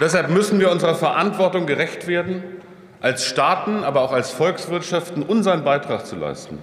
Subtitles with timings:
[0.00, 2.42] Deshalb müssen wir unserer Verantwortung gerecht werden,
[3.00, 6.58] als Staaten, aber auch als Volkswirtschaften unseren Beitrag zu leisten,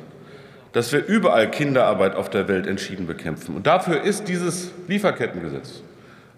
[0.74, 3.56] dass wir überall Kinderarbeit auf der Welt entschieden bekämpfen.
[3.56, 5.82] Und dafür ist dieses Lieferkettengesetz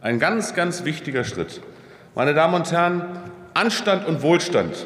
[0.02, 1.62] ein ganz, ganz wichtiger Schritt.
[2.16, 3.04] Meine Damen und Herren,
[3.54, 4.86] Anstand und Wohlstand,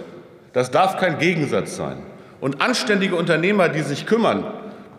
[0.54, 1.98] das darf kein Gegensatz sein.
[2.40, 4.46] Und anständige Unternehmer, die sich kümmern,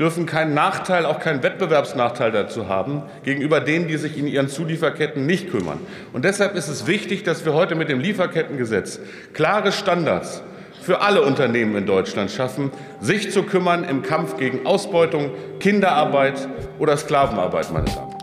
[0.02, 5.26] dürfen keinen Nachteil, auch keinen Wettbewerbsnachteil dazu haben gegenüber denen, die sich in ihren Zulieferketten
[5.26, 5.78] nicht kümmern.
[6.12, 8.98] Und deshalb ist es wichtig, dass wir heute mit dem Lieferkettengesetz
[9.32, 10.42] klare Standards
[10.80, 16.48] für alle Unternehmen in Deutschland schaffen, sich zu kümmern im Kampf gegen Ausbeutung, Kinderarbeit
[16.80, 18.21] oder Sklavenarbeit, meine Damen.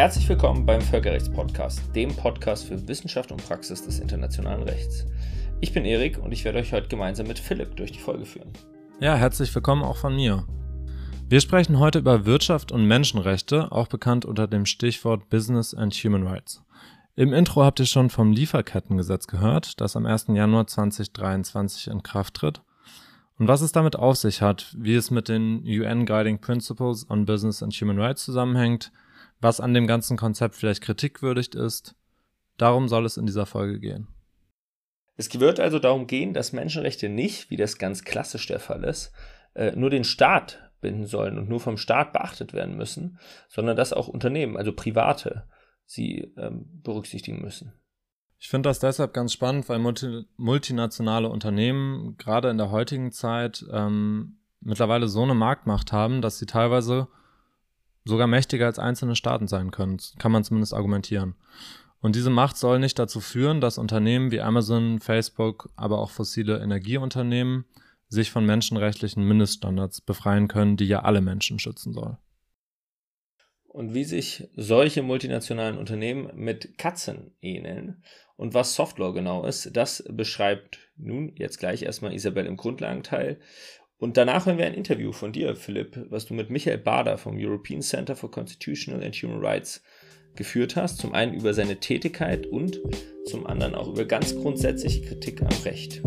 [0.00, 5.04] Herzlich willkommen beim Völkerrechtspodcast, dem Podcast für Wissenschaft und Praxis des internationalen Rechts.
[5.60, 8.50] Ich bin Erik und ich werde euch heute gemeinsam mit Philipp durch die Folge führen.
[9.00, 10.46] Ja, herzlich willkommen auch von mir.
[11.28, 16.26] Wir sprechen heute über Wirtschaft und Menschenrechte, auch bekannt unter dem Stichwort Business and Human
[16.26, 16.62] Rights.
[17.14, 20.28] Im Intro habt ihr schon vom Lieferkettengesetz gehört, das am 1.
[20.28, 22.62] Januar 2023 in Kraft tritt.
[23.38, 27.26] Und was es damit auf sich hat, wie es mit den UN Guiding Principles on
[27.26, 28.92] Business and Human Rights zusammenhängt,
[29.40, 31.94] was an dem ganzen Konzept vielleicht kritikwürdig ist.
[32.56, 34.08] Darum soll es in dieser Folge gehen.
[35.16, 39.12] Es wird also darum gehen, dass Menschenrechte nicht, wie das ganz klassisch der Fall ist,
[39.54, 43.18] äh, nur den Staat binden sollen und nur vom Staat beachtet werden müssen,
[43.48, 45.46] sondern dass auch Unternehmen, also Private,
[45.84, 47.72] sie ähm, berücksichtigen müssen.
[48.38, 53.66] Ich finde das deshalb ganz spannend, weil multi multinationale Unternehmen gerade in der heutigen Zeit
[53.70, 57.08] ähm, mittlerweile so eine Marktmacht haben, dass sie teilweise
[58.04, 61.34] sogar mächtiger als einzelne Staaten sein können, kann man zumindest argumentieren.
[62.00, 66.60] Und diese Macht soll nicht dazu führen, dass Unternehmen wie Amazon, Facebook, aber auch fossile
[66.60, 67.66] Energieunternehmen
[68.08, 72.18] sich von menschenrechtlichen Mindeststandards befreien können, die ja alle Menschen schützen soll.
[73.68, 78.02] Und wie sich solche multinationalen Unternehmen mit Katzen ähneln
[78.36, 83.38] und was Softlaw genau ist, das beschreibt nun jetzt gleich erstmal Isabel im Grundlagenteil
[84.00, 87.36] und danach hören wir ein Interview von dir, Philipp, was du mit Michael Bader vom
[87.36, 89.82] European Center for Constitutional and Human Rights
[90.34, 90.98] geführt hast.
[90.98, 92.80] Zum einen über seine Tätigkeit und
[93.26, 96.02] zum anderen auch über ganz grundsätzliche Kritik am Recht.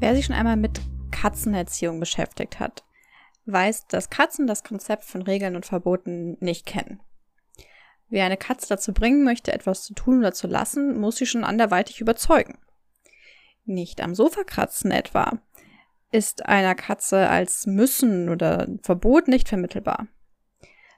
[0.00, 0.80] Wer sich schon einmal mit
[1.10, 2.82] Katzenerziehung beschäftigt hat,
[3.44, 7.00] weiß, dass Katzen das Konzept von Regeln und Verboten nicht kennen.
[8.12, 11.44] Wer eine Katze dazu bringen möchte, etwas zu tun oder zu lassen, muss sie schon
[11.44, 12.58] anderweitig überzeugen.
[13.64, 15.40] Nicht am Sofa kratzen etwa
[16.10, 20.08] ist einer Katze als Müssen oder Verbot nicht vermittelbar.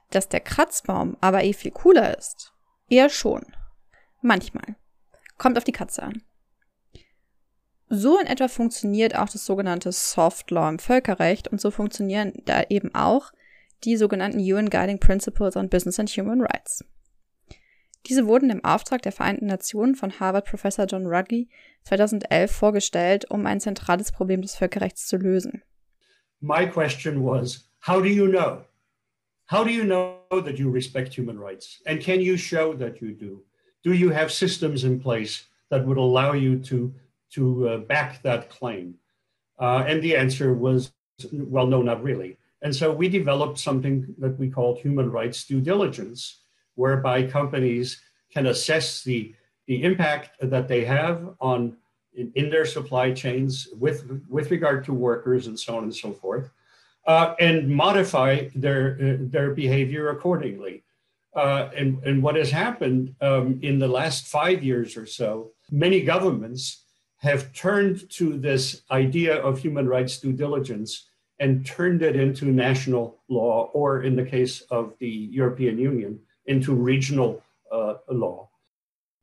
[0.09, 2.51] Dass der Kratzbaum aber eh viel cooler ist,
[2.89, 3.45] eher schon.
[4.21, 4.75] Manchmal.
[5.37, 6.21] Kommt auf die Katze an.
[7.87, 12.63] So in etwa funktioniert auch das sogenannte Soft Law im Völkerrecht und so funktionieren da
[12.63, 13.31] eben auch
[13.85, 16.83] die sogenannten UN Guiding Principles on Business and Human Rights.
[18.07, 21.49] Diese wurden im Auftrag der Vereinten Nationen von Harvard-Professor John Ruggie
[21.83, 25.63] 2011 vorgestellt, um ein zentrales Problem des Völkerrechts zu lösen.
[26.39, 28.63] My question was, how do you know?
[29.49, 31.81] How do you know that you respect human rights?
[31.85, 33.43] And can you show that you do?
[33.83, 36.93] Do you have systems in place that would allow you to,
[37.31, 38.95] to uh, back that claim?
[39.59, 40.91] Uh, and the answer was,
[41.31, 42.37] well, no, not really.
[42.61, 46.44] And so we developed something that we called human rights due diligence
[46.75, 48.01] whereby companies
[48.33, 49.33] can assess the,
[49.67, 51.75] the impact that they have on
[52.13, 56.11] in, in their supply chains with, with regard to workers and so on and so
[56.11, 56.49] forth,
[57.07, 60.83] uh, and modify their, uh, their behavior accordingly.
[61.35, 66.01] Uh, and, and what has happened um, in the last five years or so, many
[66.01, 66.83] governments
[67.17, 71.09] have turned to this idea of human rights due diligence
[71.39, 76.73] and turned it into national law, or in the case of the European Union, into
[76.73, 77.41] regional
[77.71, 78.49] uh, law.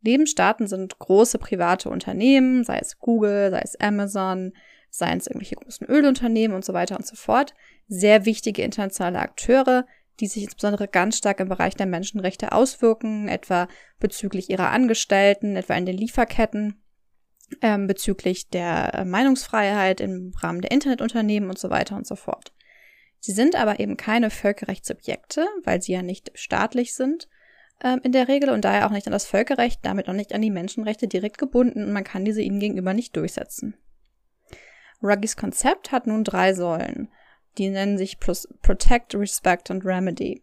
[0.03, 4.53] Nebenstaaten sind große private Unternehmen, sei es Google, sei es Amazon,
[4.91, 7.55] seien es irgendwelche großen Ölunternehmen und so weiter und so fort.
[7.89, 9.87] Sehr wichtige internationale Akteure,
[10.21, 13.69] die sich insbesondere ganz stark im Bereich der Menschenrechte auswirken, etwa
[13.99, 16.83] bezüglich ihrer Angestellten, etwa in den Lieferketten,
[17.61, 22.53] ähm, bezüglich der Meinungsfreiheit im Rahmen der Internetunternehmen und so weiter und so fort.
[23.25, 27.29] Sie sind aber eben keine Völkerrechtssubjekte, weil sie ja nicht staatlich sind
[27.81, 30.43] ähm, in der Regel und daher auch nicht an das Völkerrecht, damit auch nicht an
[30.43, 33.77] die Menschenrechte direkt gebunden und man kann diese ihnen gegenüber nicht durchsetzen.
[35.01, 37.13] Ruggys Konzept hat nun drei Säulen.
[37.59, 40.43] Die nennen sich Protect, Respect und Remedy.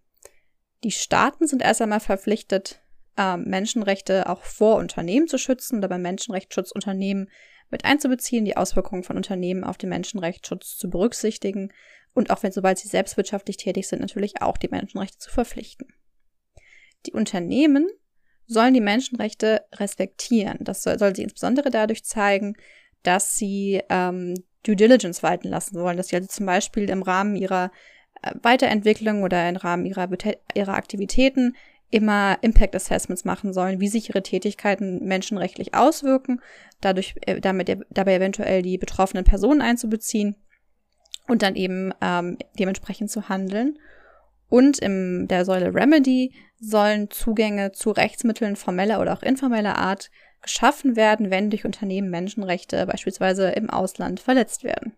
[0.85, 2.81] Die Staaten sind erst einmal verpflichtet,
[3.17, 7.29] äh, Menschenrechte auch vor Unternehmen zu schützen oder beim Menschenrechtsschutz Unternehmen
[7.69, 11.73] mit einzubeziehen, die Auswirkungen von Unternehmen auf den Menschenrechtsschutz zu berücksichtigen
[12.19, 15.87] und auch wenn sobald sie selbstwirtschaftlich tätig sind, natürlich auch die Menschenrechte zu verpflichten.
[17.05, 17.87] Die Unternehmen
[18.45, 20.57] sollen die Menschenrechte respektieren.
[20.59, 22.55] Das soll, soll sie insbesondere dadurch zeigen,
[23.03, 24.33] dass sie ähm,
[24.63, 27.71] Due Diligence walten lassen wollen, dass sie also zum Beispiel im Rahmen ihrer
[28.21, 30.09] äh, Weiterentwicklung oder im Rahmen ihrer,
[30.53, 31.55] ihrer Aktivitäten
[31.89, 36.41] immer Impact Assessments machen sollen, wie sich ihre Tätigkeiten menschenrechtlich auswirken,
[36.81, 40.35] dadurch äh, damit dabei eventuell die betroffenen Personen einzubeziehen
[41.29, 43.79] und dann eben ähm, dementsprechend zu handeln.
[44.49, 50.09] Und in der Säule Remedy sollen Zugänge zu Rechtsmitteln formeller oder auch informeller Art
[50.41, 54.93] geschaffen werden, wenn durch Unternehmen Menschenrechte beispielsweise im Ausland verletzt werden.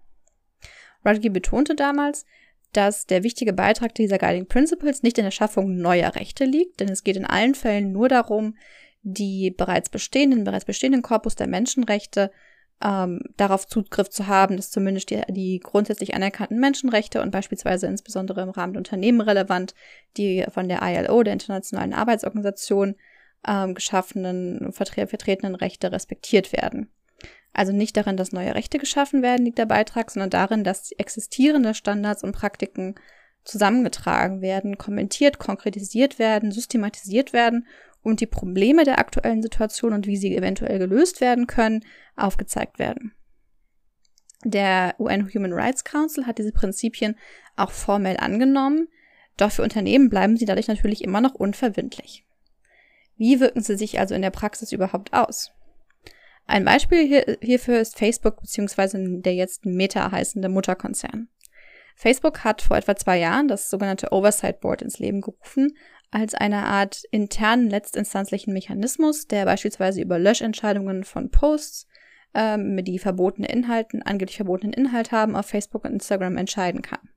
[1.05, 2.25] Rudge betonte damals,
[2.73, 6.87] dass der wichtige Beitrag dieser Guiding Principles nicht in der Schaffung neuer Rechte liegt, denn
[6.87, 8.55] es geht in allen Fällen nur darum,
[9.01, 12.31] die bereits bestehenden, bereits bestehenden Korpus der Menschenrechte
[12.83, 18.41] ähm, darauf Zugriff zu haben, dass zumindest die, die grundsätzlich anerkannten Menschenrechte und beispielsweise insbesondere
[18.41, 19.73] im Rahmen der Unternehmen relevant,
[20.17, 22.95] die von der ILO, der Internationalen Arbeitsorganisation,
[23.47, 26.91] ähm, geschaffenen, vertre vertretenen Rechte respektiert werden.
[27.53, 31.73] Also nicht darin, dass neue Rechte geschaffen werden, liegt der Beitrag, sondern darin, dass existierende
[31.73, 32.95] Standards und Praktiken
[33.43, 37.67] zusammengetragen werden, kommentiert, konkretisiert werden, systematisiert werden
[38.03, 43.13] und die Probleme der aktuellen Situation und wie sie eventuell gelöst werden können, aufgezeigt werden.
[44.43, 47.15] Der UN Human Rights Council hat diese Prinzipien
[47.55, 48.87] auch formell angenommen,
[49.37, 52.25] doch für Unternehmen bleiben sie dadurch natürlich immer noch unverbindlich.
[53.17, 55.51] Wie wirken sie sich also in der Praxis überhaupt aus?
[56.47, 59.21] Ein Beispiel hier, hierfür ist Facebook bzw.
[59.21, 61.29] der jetzt Meta heißende Mutterkonzern.
[61.95, 65.77] Facebook hat vor etwa zwei Jahren das sogenannte Oversight Board ins Leben gerufen,
[66.11, 71.87] als eine Art internen letztinstanzlichen Mechanismus, der beispielsweise über Löschentscheidungen von Posts,
[72.33, 77.09] ähm, die verbotene Inhalten, angeblich verbotenen Inhalt haben, auf Facebook und Instagram entscheiden kann.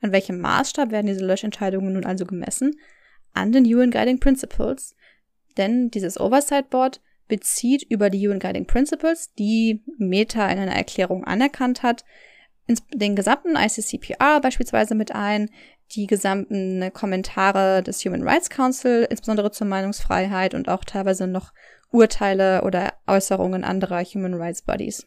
[0.00, 2.76] An welchem Maßstab werden diese Löschentscheidungen nun also gemessen?
[3.32, 4.94] An den UN Guiding Principles,
[5.56, 11.24] denn dieses Oversight Board bezieht über die UN Guiding Principles, die Meta in einer Erklärung
[11.24, 12.04] anerkannt hat,
[12.92, 15.50] den gesamten ICCPR beispielsweise mit ein,
[15.92, 21.52] die gesamten Kommentare des Human Rights Council, insbesondere zur Meinungsfreiheit und auch teilweise noch
[21.90, 25.06] Urteile oder Äußerungen anderer Human Rights Bodies.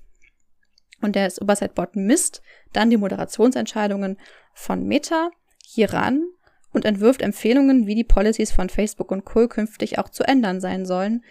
[1.01, 2.41] Und der Oversight Board misst
[2.73, 4.17] dann die Moderationsentscheidungen
[4.53, 5.29] von Meta
[5.65, 6.23] hieran
[6.71, 9.47] und entwirft Empfehlungen, wie die Policies von Facebook und Co.
[9.47, 11.23] künftig auch zu ändern sein sollen,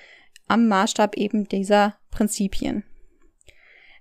[0.47, 2.85] am Maßstab eben dieser Prinzipien.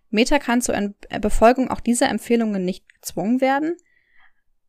[0.10, 0.76] Meta kann zur
[1.22, 3.76] Befolgung auch dieser Empfehlungen nicht gezwungen werden,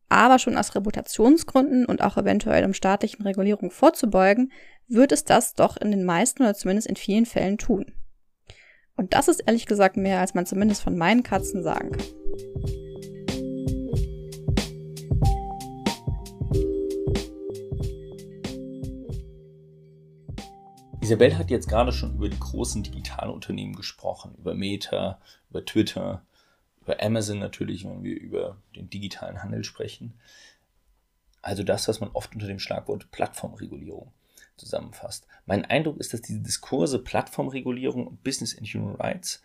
[0.09, 4.51] aber schon aus Reputationsgründen und auch eventuell um staatlichen Regulierung vorzubeugen,
[4.87, 7.85] wird es das doch in den meisten oder zumindest in vielen Fällen tun.
[8.95, 12.05] Und das ist ehrlich gesagt mehr, als man zumindest von meinen Katzen sagen kann.
[21.01, 25.19] Isabel hat jetzt gerade schon über die großen digitalen Unternehmen gesprochen, über Meta,
[25.49, 26.23] über Twitter,
[26.89, 30.15] über Amazon natürlich, wenn wir über den digitalen Handel sprechen.
[31.43, 34.11] Also das, was man oft unter dem Schlagwort Plattformregulierung
[34.57, 35.27] zusammenfasst.
[35.45, 39.43] Mein Eindruck ist, dass diese Diskurse Plattformregulierung und Business and Human Rights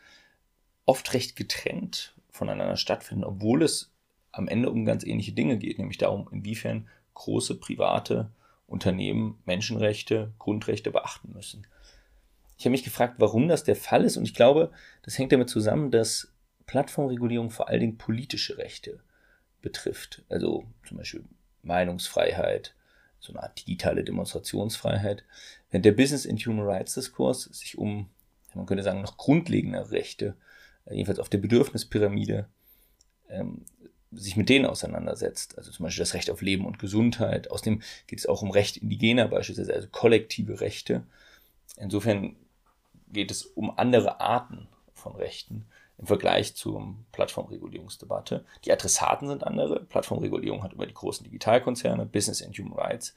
[0.87, 3.93] oft recht getrennt voneinander stattfinden, obwohl es
[4.33, 8.31] am Ende um ganz ähnliche Dinge geht, nämlich darum, inwiefern große private
[8.67, 11.67] Unternehmen Menschenrechte, Grundrechte beachten müssen.
[12.57, 14.73] Ich habe mich gefragt, warum das der Fall ist und ich glaube,
[15.03, 16.34] das hängt damit zusammen, dass
[16.67, 19.01] Plattformregulierung vor allen Dingen politische Rechte
[19.63, 20.23] betrifft.
[20.29, 21.25] Also zum Beispiel
[21.63, 22.75] Meinungsfreiheit,
[23.21, 25.25] so eine Art digitale Demonstrationsfreiheit.
[25.71, 28.11] Während der Business and Human Rights Diskurs sich um,
[28.55, 30.37] man könnte sagen, noch grundlegende Rechte,
[30.85, 32.47] äh, jedenfalls auf der Bedürfnispyramide,
[33.29, 33.65] ähm,
[34.13, 35.59] sich mit denen auseinandersetzt.
[35.59, 37.51] Also zum Beispiel das Recht auf Leben und Gesundheit.
[37.51, 41.05] Außerdem geht es auch um Recht indigener beispielsweise, also kollektive Rechte.
[41.77, 42.37] Insofern
[43.09, 45.67] geht es um andere Arten von Rechten
[45.99, 48.45] im Vergleich zur Plattformregulierungsdebatte.
[48.65, 49.85] Die Adressaten sind andere.
[49.85, 53.15] Plattformregulierung hat über die großen Digitalkonzerne, Business and Human Rights,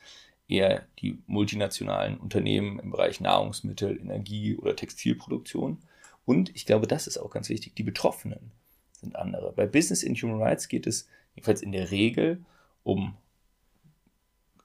[0.48, 5.80] eher die multinationalen Unternehmen im Bereich Nahrungsmittel, Energie oder Textilproduktion.
[6.26, 8.52] Und ich glaube, das ist auch ganz wichtig, die Betroffenen
[8.92, 9.54] sind andere.
[9.54, 12.44] Bei Business in Human Rights geht es jedenfalls in der Regel
[12.84, 13.16] um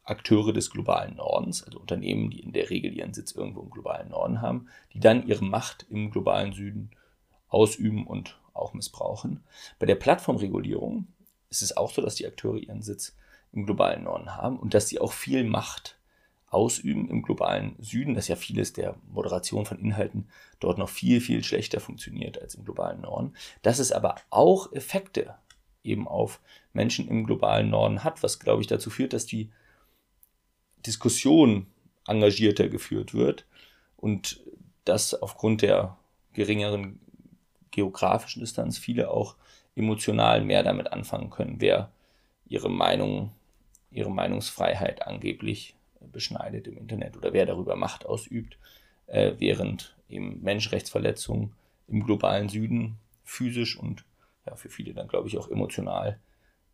[0.05, 4.09] Akteure des globalen Nordens, also Unternehmen, die in der Regel ihren Sitz irgendwo im globalen
[4.09, 6.91] Norden haben, die dann ihre Macht im globalen Süden
[7.53, 9.43] ausüben und auch missbrauchen.
[9.79, 11.07] Bei der Plattformregulierung
[11.51, 13.17] ist es auch so, dass die Akteure ihren Sitz
[13.53, 15.99] im globalen Norden haben und dass sie auch viel Macht
[16.49, 20.29] ausüben im globalen Süden, dass ja vieles der Moderation von Inhalten
[20.61, 25.35] dort noch viel, viel schlechter funktioniert als im globalen Norden, dass es aber auch Effekte
[25.83, 26.41] eben auf
[26.73, 29.51] Menschen im globalen Norden hat, was, glaube ich, dazu führt, dass die
[30.87, 31.67] Diskussion
[32.07, 33.47] engagierter geführt wird
[33.97, 34.43] und
[34.85, 35.97] dass aufgrund der
[36.33, 37.01] geringeren
[37.73, 39.35] geografischen Distanz viele auch
[39.75, 41.91] emotional mehr damit anfangen können, wer
[42.47, 43.33] ihre Meinung,
[43.91, 48.59] ihre Meinungsfreiheit angeblich beschneidet im Internet oder wer darüber Macht ausübt,
[49.07, 51.55] äh, während eben Menschenrechtsverletzungen
[51.89, 54.05] im globalen Süden physisch und
[54.47, 56.19] ja, für viele dann, glaube ich, auch emotional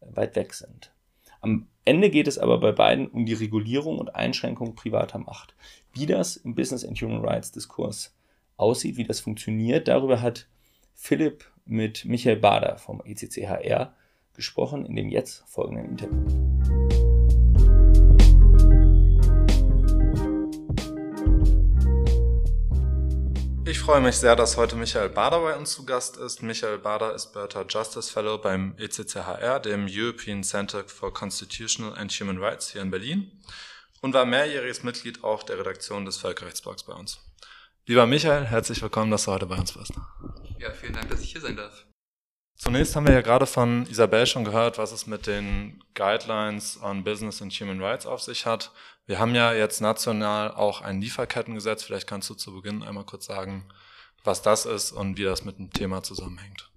[0.01, 0.93] äh, weit weg sind.
[1.41, 5.55] Am Ende geht es aber bei beiden um die Regulierung und Einschränkung privater Macht.
[5.93, 8.15] Wie das im Business and Human Rights Diskurs
[8.57, 10.49] aussieht, wie das funktioniert, darüber hat
[11.01, 13.95] Philipp mit Michael Bader vom ECCHR
[14.35, 16.19] gesprochen in dem jetzt folgenden Interview.
[23.65, 26.43] Ich freue mich sehr, dass heute Michael Bader bei uns zu Gast ist.
[26.43, 32.39] Michael Bader ist Bertha Justice Fellow beim ECCHR, dem European Center for Constitutional and Human
[32.39, 33.31] Rights hier in Berlin
[34.03, 37.21] und war mehrjähriges Mitglied auch der Redaktion des Völkerrechtsblogs bei uns.
[37.89, 39.95] Lieber Michael, herzlich willkommen, dass du heute bei uns bist.
[40.59, 41.87] Ja, vielen Dank, dass ich hier sein darf.
[42.55, 47.03] Zunächst haben wir ja gerade von Isabel schon gehört, was es mit den Guidelines on
[47.03, 48.73] Business and Human Rights auf sich hat.
[49.07, 51.83] Wir haben ja jetzt national auch ein Lieferkettengesetz.
[51.83, 53.65] Vielleicht kannst du zu Beginn einmal kurz sagen,
[54.23, 56.71] was das ist und wie das mit dem Thema zusammenhängt.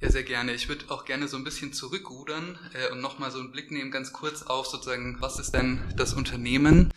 [0.00, 0.54] Ja, sehr gerne.
[0.54, 3.92] Ich würde auch gerne so ein bisschen zurückrudern äh, und nochmal so einen Blick nehmen,
[3.92, 6.92] ganz kurz auf sozusagen, was ist denn das Unternehmen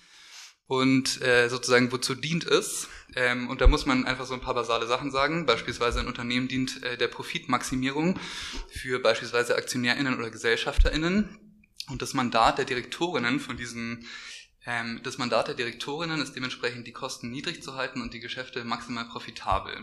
[0.71, 2.87] und äh, sozusagen, wozu dient es.
[3.13, 5.45] Ähm, und da muss man einfach so ein paar basale Sachen sagen.
[5.45, 8.17] Beispielsweise ein Unternehmen dient äh, der Profitmaximierung
[8.69, 11.37] für beispielsweise AktionärInnen oder GesellschafterInnen.
[11.89, 14.07] Und das Mandat der Direktorinnen von diesen
[14.65, 18.63] ähm, das Mandat der Direktorinnen ist dementsprechend, die Kosten niedrig zu halten und die Geschäfte
[18.63, 19.73] maximal profitabel.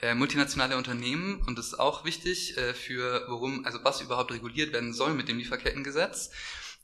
[0.00, 4.72] Äh, multinationale Unternehmen, und das ist auch wichtig äh, für, worum, also was überhaupt reguliert
[4.72, 6.30] werden soll mit dem Lieferkettengesetz,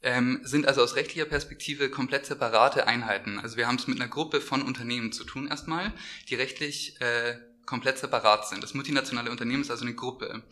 [0.03, 3.39] ähm, sind also aus rechtlicher Perspektive komplett separate Einheiten.
[3.39, 5.93] Also wir haben es mit einer Gruppe von Unternehmen zu tun erstmal,
[6.29, 8.63] die rechtlich äh, komplett separat sind.
[8.63, 10.43] Das multinationale Unternehmen ist also eine Gruppe.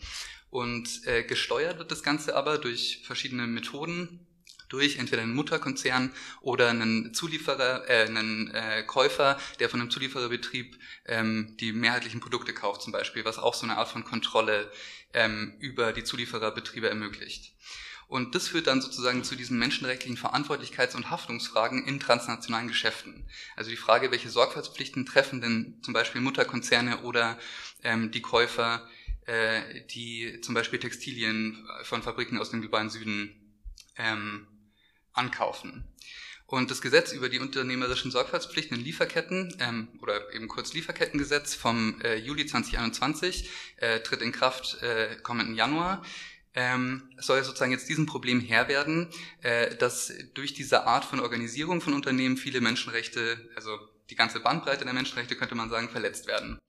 [0.49, 4.27] Und äh, gesteuert wird das Ganze aber durch verschiedene Methoden,
[4.69, 10.77] durch entweder einen Mutterkonzern oder einen Zulieferer, äh, einen äh, Käufer, der von einem Zuliefererbetrieb
[11.05, 14.71] ähm, die mehrheitlichen Produkte kauft zum Beispiel, was auch so eine Art von Kontrolle
[15.13, 17.53] ähm, über die Zuliefererbetriebe ermöglicht.
[18.11, 23.25] Und das führt dann sozusagen zu diesen menschenrechtlichen Verantwortlichkeits- und Haftungsfragen in transnationalen Geschäften.
[23.55, 27.39] Also die Frage, welche Sorgfaltspflichten treffen denn zum Beispiel Mutterkonzerne oder
[27.83, 28.85] ähm, die Käufer,
[29.27, 33.63] äh, die zum Beispiel Textilien von Fabriken aus dem globalen Süden
[33.95, 34.45] ähm,
[35.13, 35.87] ankaufen.
[36.51, 42.01] Und das Gesetz über die unternehmerischen Sorgfaltspflichten in Lieferketten ähm, oder eben kurz Lieferkettengesetz vom
[42.01, 46.03] äh, Juli 2021 äh, tritt in Kraft äh, kommenden Januar.
[46.53, 49.07] Ähm, soll sozusagen jetzt diesem Problem Herr werden,
[49.41, 53.77] äh, dass durch diese Art von Organisierung von Unternehmen viele Menschenrechte, also
[54.09, 56.59] die ganze Bandbreite der Menschenrechte könnte man sagen, verletzt werden.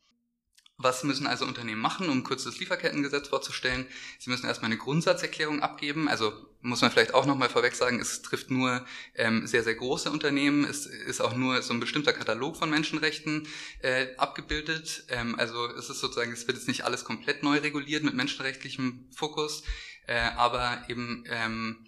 [0.82, 3.86] Was müssen also Unternehmen machen, um kurz das Lieferkettengesetz vorzustellen?
[4.18, 6.08] Sie müssen erstmal eine Grundsatzerklärung abgeben.
[6.08, 8.84] Also muss man vielleicht auch nochmal vorweg sagen, es trifft nur
[9.14, 10.64] ähm, sehr, sehr große Unternehmen.
[10.64, 13.46] Es ist auch nur so ein bestimmter Katalog von Menschenrechten
[13.80, 15.04] äh, abgebildet.
[15.08, 19.06] Ähm, also es ist sozusagen, es wird jetzt nicht alles komplett neu reguliert mit menschenrechtlichem
[19.14, 19.62] Fokus,
[20.08, 21.86] äh, aber eben ähm,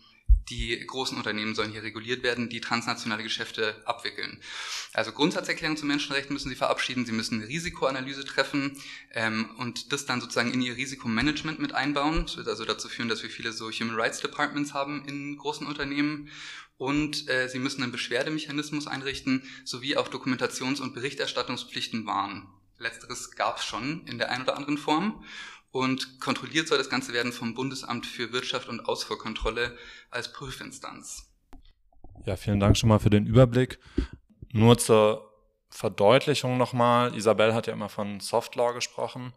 [0.51, 4.41] die großen Unternehmen sollen hier reguliert werden, die transnationale Geschäfte abwickeln.
[4.93, 8.77] Also Grundsatzerklärung zu Menschenrechten müssen sie verabschieden, sie müssen eine Risikoanalyse treffen
[9.13, 12.23] ähm, und das dann sozusagen in ihr Risikomanagement mit einbauen.
[12.27, 15.67] Das wird also dazu führen, dass wir viele so Human Rights Departments haben in großen
[15.67, 16.31] Unternehmen
[16.77, 22.49] und äh, sie müssen einen Beschwerdemechanismus einrichten, sowie auch Dokumentations- und Berichterstattungspflichten wahren.
[22.79, 25.25] Letzteres gab es schon in der einen oder anderen Form
[25.75, 29.77] und kontrolliert soll das Ganze werden vom Bundesamt für Wirtschaft und Ausfuhrkontrolle
[30.09, 31.35] als Prüfinstanz.
[32.25, 33.81] Ja, vielen Dank schon mal für den Überblick.
[34.53, 35.33] Nur zur
[35.71, 37.13] Verdeutlichung nochmal.
[37.17, 39.33] Isabel hat ja immer von Soft Law gesprochen.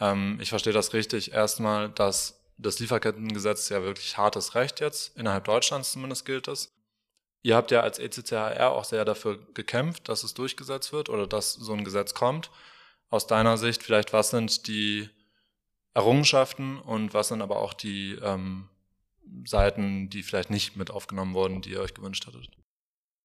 [0.00, 1.32] Ähm, ich verstehe das richtig.
[1.32, 6.72] Erstmal, dass das Lieferkettengesetz ja wirklich hartes Recht jetzt, innerhalb Deutschlands zumindest gilt es.
[7.42, 11.52] Ihr habt ja als ECCHR auch sehr dafür gekämpft, dass es durchgesetzt wird oder dass
[11.52, 12.50] so ein Gesetz kommt.
[13.10, 15.10] Aus deiner Sicht vielleicht, was sind die
[15.94, 18.68] Errungenschaften und was sind aber auch die ähm,
[19.44, 22.48] Seiten, die vielleicht nicht mit aufgenommen wurden, die ihr euch gewünscht hattet?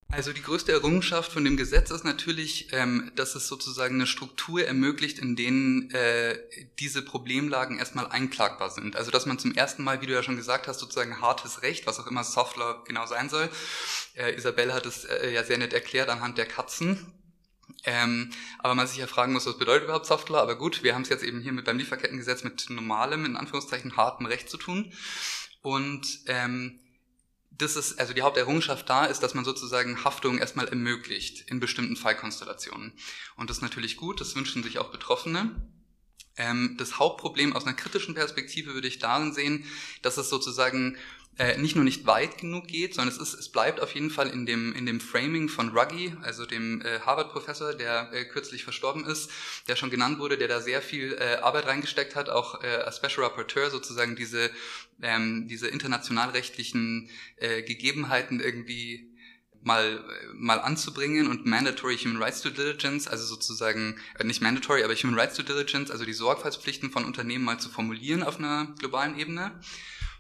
[0.10, 4.64] Also die größte Errungenschaft von dem Gesetz ist natürlich, ähm, dass es sozusagen eine Struktur
[4.64, 6.40] ermöglicht, in denen äh,
[6.80, 8.96] diese Problemlagen erstmal einklagbar sind.
[8.96, 11.88] Also dass man zum ersten Mal, wie du ja schon gesagt hast, sozusagen hartes Recht,
[11.88, 13.50] was auch immer Softlaw genau sein soll.
[14.16, 17.14] Äh, Isabelle hat es äh, ja sehr nett erklärt anhand der Katzen.
[17.88, 20.42] Ähm, aber man sich ja fragen muss, was bedeutet überhaupt Softlaw?
[20.42, 23.96] Aber gut, wir haben es jetzt eben hier mit beim Lieferkettengesetz mit normalem, in Anführungszeichen
[23.96, 24.92] hartem Recht zu tun.
[25.62, 26.82] Und ähm,
[27.50, 31.96] das ist, also die Haupterrungenschaft da ist, dass man sozusagen Haftung erstmal ermöglicht in bestimmten
[31.96, 32.92] Fallkonstellationen.
[33.38, 35.56] Und das ist natürlich gut, das wünschen sich auch Betroffene.
[36.36, 39.64] Ähm, das Hauptproblem aus einer kritischen Perspektive würde ich darin sehen,
[40.02, 40.98] dass es sozusagen
[41.40, 44.30] äh, nicht nur nicht weit genug geht, sondern es ist, es bleibt auf jeden Fall
[44.30, 49.06] in dem in dem Framing von Ruggie, also dem äh, Harvard-Professor, der äh, kürzlich verstorben
[49.06, 49.30] ist,
[49.68, 52.98] der schon genannt wurde, der da sehr viel äh, Arbeit reingesteckt hat, auch äh, als
[52.98, 54.50] Special Rapporteur sozusagen diese
[55.02, 59.14] ähm, diese internationalrechtlichen äh, Gegebenheiten irgendwie
[59.62, 60.04] mal
[60.34, 65.20] mal anzubringen und mandatory human rights due diligence, also sozusagen äh, nicht mandatory, aber human
[65.20, 69.52] rights due diligence, also die Sorgfaltspflichten von Unternehmen mal zu formulieren auf einer globalen Ebene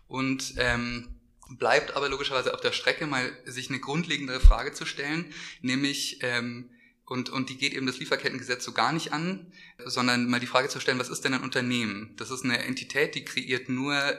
[0.07, 1.07] und ähm,
[1.49, 6.69] bleibt aber logischerweise auf der Strecke, mal sich eine grundlegendere Frage zu stellen, nämlich ähm,
[7.05, 9.53] und, und die geht eben das Lieferkettengesetz so gar nicht an,
[9.85, 12.13] sondern mal die Frage zu stellen, was ist denn ein Unternehmen?
[12.17, 14.17] Das ist eine Entität, die kreiert nur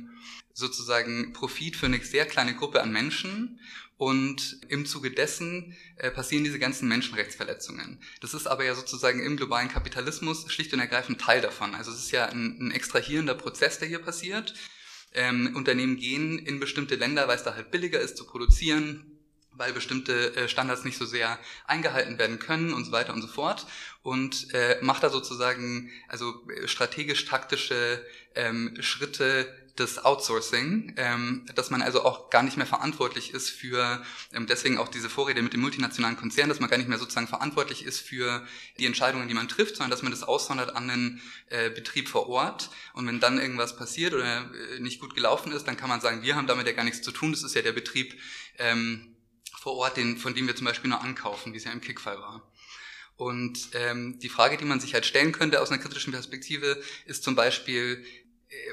[0.54, 3.60] sozusagen Profit für eine sehr kleine Gruppe an Menschen
[3.98, 8.00] und im Zuge dessen äh, passieren diese ganzen Menschenrechtsverletzungen.
[8.22, 11.74] Das ist aber ja sozusagen im globalen Kapitalismus schlicht und ergreifend Teil davon.
[11.74, 14.54] Also es ist ja ein, ein extrahierender Prozess, der hier passiert.
[15.14, 19.18] Ähm, Unternehmen gehen in bestimmte Länder, weil es da halt billiger ist zu produzieren,
[19.52, 23.28] weil bestimmte äh, Standards nicht so sehr eingehalten werden können und so weiter und so
[23.28, 23.66] fort.
[24.02, 31.70] Und äh, macht da sozusagen also äh, strategisch taktische ähm, Schritte des Outsourcing, ähm, dass
[31.70, 35.52] man also auch gar nicht mehr verantwortlich ist für, ähm, deswegen auch diese Vorrede mit
[35.52, 38.46] dem multinationalen Konzern, dass man gar nicht mehr sozusagen verantwortlich ist für
[38.78, 41.20] die Entscheidungen, die man trifft, sondern dass man das aussondert an den
[41.50, 42.70] äh, Betrieb vor Ort.
[42.94, 46.22] Und wenn dann irgendwas passiert oder äh, nicht gut gelaufen ist, dann kann man sagen,
[46.22, 48.18] wir haben damit ja gar nichts zu tun, das ist ja der Betrieb
[48.58, 49.16] ähm,
[49.60, 52.18] vor Ort, den, von dem wir zum Beispiel nur ankaufen, wie es ja im Kickfall
[52.18, 52.50] war.
[53.18, 57.24] Und ähm, die Frage, die man sich halt stellen könnte aus einer kritischen Perspektive, ist
[57.24, 58.04] zum Beispiel,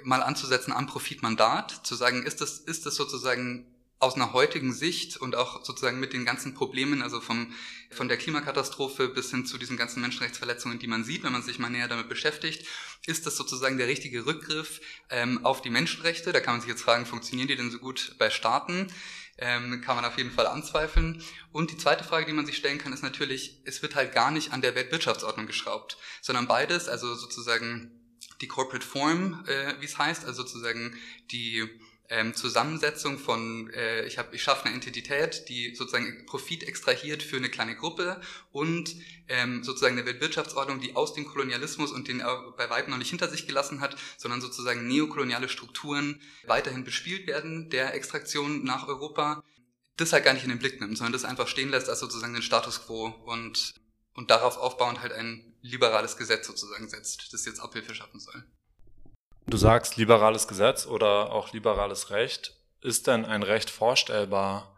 [0.03, 3.65] mal anzusetzen am Profitmandat, zu sagen, ist das, ist das sozusagen
[3.99, 7.53] aus einer heutigen Sicht und auch sozusagen mit den ganzen Problemen, also vom,
[7.91, 11.59] von der Klimakatastrophe bis hin zu diesen ganzen Menschenrechtsverletzungen, die man sieht, wenn man sich
[11.59, 12.67] mal näher damit beschäftigt,
[13.05, 16.33] ist das sozusagen der richtige Rückgriff ähm, auf die Menschenrechte.
[16.33, 18.91] Da kann man sich jetzt fragen, funktionieren die denn so gut bei Staaten?
[19.37, 21.21] Ähm, kann man auf jeden Fall anzweifeln.
[21.51, 24.31] Und die zweite Frage, die man sich stellen kann, ist natürlich, es wird halt gar
[24.31, 28.04] nicht an der Weltwirtschaftsordnung geschraubt, sondern beides, also sozusagen
[28.41, 30.95] die Corporate Form, äh, wie es heißt, also sozusagen
[31.31, 31.67] die
[32.09, 37.37] ähm, Zusammensetzung von, äh, ich, hab, ich schaffe eine Entität, die sozusagen Profit extrahiert für
[37.37, 38.95] eine kleine Gruppe und
[39.27, 42.19] ähm, sozusagen eine Weltwirtschaftsordnung, die aus dem Kolonialismus und den
[42.57, 47.69] bei weitem noch nicht hinter sich gelassen hat, sondern sozusagen neokoloniale Strukturen weiterhin bespielt werden
[47.71, 49.43] der Extraktion nach Europa,
[49.97, 52.33] das halt gar nicht in den Blick nimmt, sondern das einfach stehen lässt als sozusagen
[52.33, 53.73] den Status quo und,
[54.13, 58.43] und darauf aufbauend halt ein liberales Gesetz sozusagen setzt, das jetzt Abhilfe schaffen soll.
[59.47, 62.55] Du sagst liberales Gesetz oder auch liberales Recht.
[62.81, 64.75] Ist denn ein Recht vorstellbar,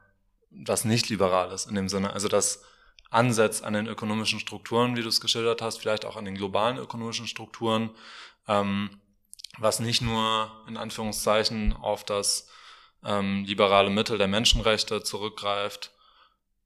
[0.50, 2.14] das nicht liberal ist in dem Sinne?
[2.14, 2.64] Also das
[3.10, 6.78] ansetzt an den ökonomischen Strukturen, wie du es geschildert hast, vielleicht auch an den globalen
[6.78, 7.92] ökonomischen Strukturen,
[8.48, 9.02] ähm,
[9.58, 12.48] was nicht nur in Anführungszeichen auf das
[13.04, 15.92] ähm, liberale Mittel der Menschenrechte zurückgreift,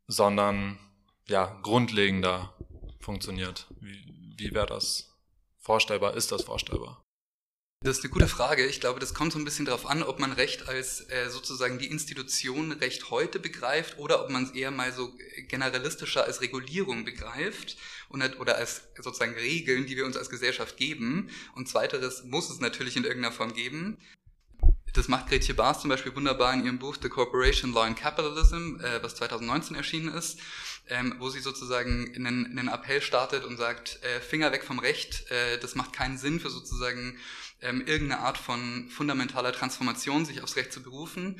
[0.07, 0.79] sondern
[1.27, 2.53] ja grundlegender
[3.01, 3.67] funktioniert.
[3.79, 5.11] Wie, wie wäre das
[5.59, 6.15] vorstellbar?
[6.15, 7.03] Ist das vorstellbar?
[7.83, 8.67] Das ist eine gute Frage.
[8.67, 11.79] Ich glaube, das kommt so ein bisschen darauf an, ob man Recht als äh, sozusagen
[11.79, 15.11] die Institution Recht heute begreift oder ob man es eher mal so
[15.47, 17.77] generalistischer als Regulierung begreift
[18.09, 21.31] und, oder als sozusagen Regeln, die wir uns als Gesellschaft geben.
[21.55, 23.97] Und zweiteres muss es natürlich in irgendeiner Form geben.
[24.93, 28.79] Das macht Gretje Baas zum Beispiel wunderbar in ihrem Buch The Corporation Law and Capitalism,
[28.79, 30.39] äh, was 2019 erschienen ist
[30.91, 35.31] ähm, wo sie sozusagen einen, einen Appell startet und sagt, äh, Finger weg vom Recht,
[35.31, 37.17] äh, das macht keinen Sinn für sozusagen
[37.61, 41.39] ähm, irgendeine Art von fundamentaler Transformation, sich aufs Recht zu berufen.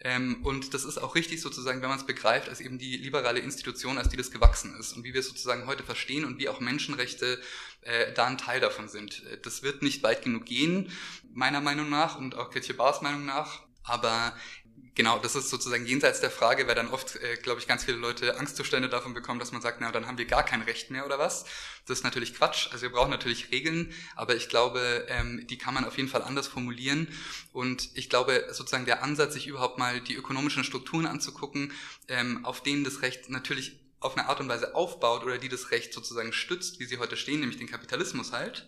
[0.00, 3.38] Ähm, und das ist auch richtig sozusagen, wenn man es begreift, als eben die liberale
[3.38, 6.48] Institution, als die das gewachsen ist und wie wir es sozusagen heute verstehen und wie
[6.48, 7.40] auch Menschenrechte
[7.82, 9.24] äh, da ein Teil davon sind.
[9.26, 10.90] Äh, das wird nicht weit genug gehen,
[11.32, 14.36] meiner Meinung nach und auch Kirche Bars Meinung nach, aber
[14.98, 17.98] Genau, das ist sozusagen jenseits der Frage, weil dann oft, äh, glaube ich, ganz viele
[17.98, 21.06] Leute Angstzustände davon bekommen, dass man sagt, na, dann haben wir gar kein Recht mehr
[21.06, 21.44] oder was.
[21.86, 22.66] Das ist natürlich Quatsch.
[22.72, 26.22] Also wir brauchen natürlich Regeln, aber ich glaube, ähm, die kann man auf jeden Fall
[26.22, 27.06] anders formulieren.
[27.52, 31.72] Und ich glaube, sozusagen der Ansatz, sich überhaupt mal die ökonomischen Strukturen anzugucken,
[32.08, 35.70] ähm, auf denen das Recht natürlich auf eine Art und Weise aufbaut oder die das
[35.70, 38.66] Recht sozusagen stützt, wie sie heute stehen, nämlich den Kapitalismus halt,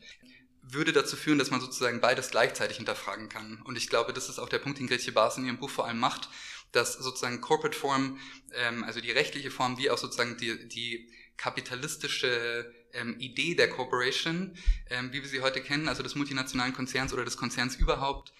[0.62, 3.60] würde dazu führen, dass man sozusagen beides gleichzeitig hinterfragen kann.
[3.64, 5.86] Und ich glaube, das ist auch der Punkt, den Gretje Baas in ihrem Buch vor
[5.86, 6.28] allem macht,
[6.72, 8.18] dass sozusagen Corporate Form,
[8.52, 14.56] ähm, also die rechtliche Form, wie auch sozusagen die, die kapitalistische ähm, Idee der Corporation,
[14.88, 18.32] ähm, wie wir sie heute kennen, also des multinationalen Konzerns oder des Konzerns überhaupt,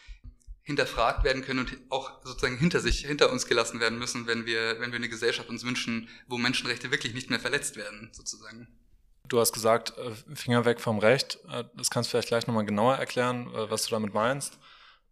[0.62, 4.78] hinterfragt werden können und auch sozusagen hinter sich, hinter uns gelassen werden müssen, wenn wir,
[4.78, 8.68] wenn wir eine Gesellschaft uns wünschen, wo Menschenrechte wirklich nicht mehr verletzt werden, sozusagen.
[9.28, 11.38] Du hast gesagt, äh, Finger weg vom Recht.
[11.50, 14.58] Äh, das kannst du vielleicht gleich nochmal genauer erklären, äh, was du damit meinst.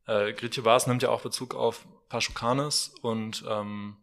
[0.06, 3.96] Äh, Gritje Bas nimmt ja auch Bezug auf Paschukanis und ähm,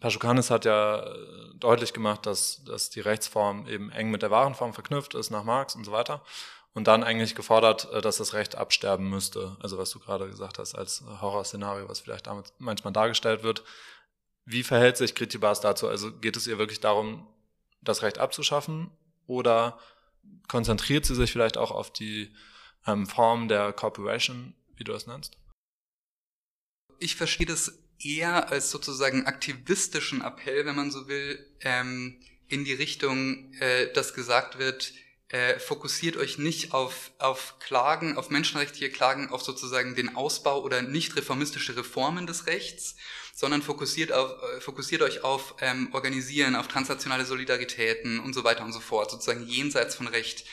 [0.00, 1.14] Paschukanis hat ja
[1.54, 5.74] deutlich gemacht, dass, dass die Rechtsform eben eng mit der Warenform verknüpft ist nach Marx
[5.74, 6.24] und so weiter.
[6.72, 9.58] Und dann eigentlich gefordert, dass das Recht absterben müsste.
[9.60, 13.62] Also was du gerade gesagt hast, als Horrorszenario, was vielleicht damit manchmal dargestellt wird.
[14.46, 15.86] Wie verhält sich Gritje Bas dazu?
[15.86, 17.26] Also geht es ihr wirklich darum,
[17.82, 18.90] das Recht abzuschaffen
[19.30, 19.78] oder
[20.48, 22.34] konzentriert sie sich vielleicht auch auf die
[22.86, 25.38] ähm, Form der Corporation, wie du das nennst?
[26.98, 32.72] Ich verstehe das eher als sozusagen aktivistischen Appell, wenn man so will, ähm, in die
[32.72, 34.92] Richtung, äh, dass gesagt wird,
[35.30, 40.82] äh, fokussiert euch nicht auf, auf Klagen, auf menschenrechtliche Klagen, auf sozusagen den Ausbau oder
[40.82, 42.96] nicht reformistische Reformen des Rechts,
[43.34, 48.64] sondern fokussiert, auf, äh, fokussiert euch auf ähm, Organisieren, auf transnationale Solidaritäten und so weiter
[48.64, 50.44] und so fort, sozusagen jenseits von Recht,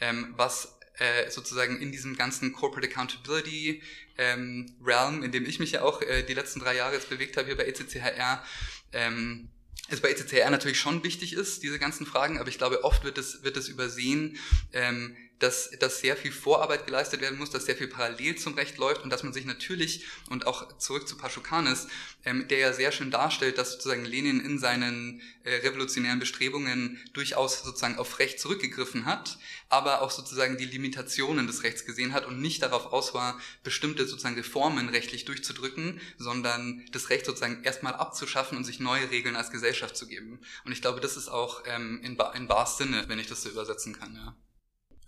[0.00, 3.82] ähm, was äh, sozusagen in diesem ganzen Corporate Accountability
[4.18, 7.36] ähm, Realm, in dem ich mich ja auch äh, die letzten drei Jahre jetzt bewegt
[7.36, 8.44] habe hier bei ECCHR,
[8.92, 9.48] ähm,
[9.88, 13.18] es bei ECCR natürlich schon wichtig ist, diese ganzen Fragen, aber ich glaube, oft wird
[13.18, 14.36] es, wird es übersehen,
[14.72, 18.78] ähm, dass, dass sehr viel Vorarbeit geleistet werden muss, dass sehr viel parallel zum Recht
[18.78, 21.86] läuft und dass man sich natürlich, und auch zurück zu Paschukanis,
[22.24, 27.62] ähm, der ja sehr schön darstellt, dass sozusagen Lenin in seinen äh, revolutionären Bestrebungen durchaus
[27.62, 32.40] sozusagen auf Recht zurückgegriffen hat, aber auch sozusagen die Limitationen des Rechts gesehen hat und
[32.40, 38.58] nicht darauf aus war, bestimmte sozusagen Reformen rechtlich durchzudrücken, sondern das Recht sozusagen erstmal abzuschaffen
[38.58, 40.40] und sich neue Regeln als Gesellschaft zu geben.
[40.64, 43.48] Und ich glaube, das ist auch ähm, in, in Bars Sinne, wenn ich das so
[43.48, 44.36] übersetzen kann, ja.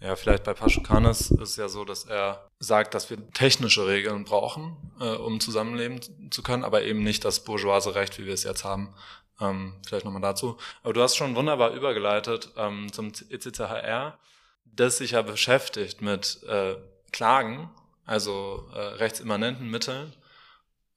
[0.01, 4.25] Ja, vielleicht bei Paschukanis ist es ja so, dass er sagt, dass wir technische Regeln
[4.25, 8.45] brauchen, äh, um zusammenleben zu können, aber eben nicht das bourgeoise Recht, wie wir es
[8.45, 8.95] jetzt haben.
[9.41, 10.57] Ähm, vielleicht nochmal dazu.
[10.83, 14.19] Aber du hast schon wunderbar übergeleitet ähm, zum ECCHR,
[14.65, 16.77] das sich ja beschäftigt mit äh,
[17.13, 17.71] Klagen,
[18.07, 20.15] also äh, rechtsimmanenten Mitteln.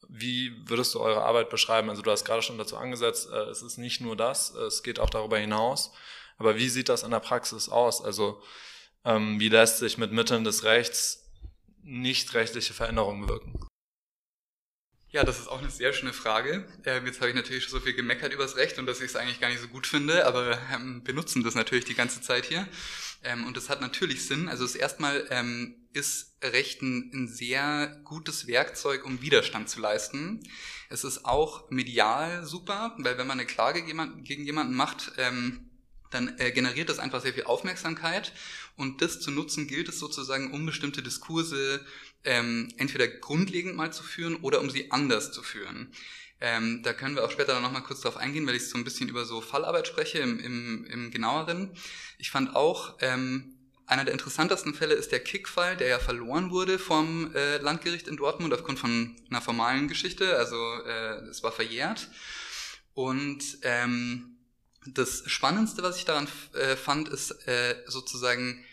[0.07, 1.89] Wie würdest du eure Arbeit beschreiben?
[1.89, 4.99] Also du hast gerade schon dazu angesetzt, äh, es ist nicht nur das, es geht
[4.99, 5.91] auch darüber hinaus.
[6.37, 8.03] Aber wie sieht das in der Praxis aus?
[8.03, 8.41] Also
[9.05, 11.23] ähm, wie lässt sich mit Mitteln des Rechts
[11.81, 13.59] nicht rechtliche Veränderungen wirken?
[15.13, 16.67] Ja, das ist auch eine sehr schöne Frage.
[16.85, 19.15] Ähm, jetzt habe ich natürlich schon so viel gemeckert übers Recht und dass ich es
[19.15, 22.67] eigentlich gar nicht so gut finde, aber ähm, benutzen das natürlich die ganze Zeit hier.
[23.23, 24.49] Ähm, und das hat natürlich Sinn.
[24.49, 30.41] Also das erstmal ähm, ist Recht ein, ein sehr gutes Werkzeug, um Widerstand zu leisten.
[30.89, 35.69] Es ist auch medial super, weil wenn man eine Klage gegen jemanden macht, ähm,
[36.09, 38.31] dann äh, generiert das einfach sehr viel Aufmerksamkeit
[38.75, 41.85] und das zu nutzen gilt es sozusagen, um bestimmte Diskurse
[42.23, 45.91] ähm, entweder grundlegend mal zu führen oder um sie anders zu führen.
[46.41, 48.83] Ähm, da können wir auch später noch mal kurz drauf eingehen, weil ich so ein
[48.83, 51.71] bisschen über so Fallarbeit spreche im, im, im genaueren.
[52.17, 53.55] Ich fand auch, ähm,
[53.85, 58.17] einer der interessantesten Fälle ist der Kick-Fall, der ja verloren wurde vom äh, Landgericht in
[58.17, 62.09] Dortmund aufgrund von einer formalen Geschichte, also äh, es war verjährt.
[62.93, 64.32] Und ähm,
[64.85, 68.63] das Spannendste, was ich daran äh, fand, ist äh, sozusagen,